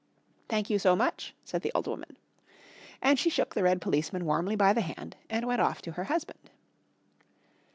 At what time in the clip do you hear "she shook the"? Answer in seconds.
3.19-3.61